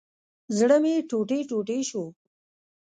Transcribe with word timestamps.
زړه 0.57 0.77
مي 0.83 0.93
ټوټي 1.09 1.39
ټوټي 1.49 1.79
شو 1.89 2.03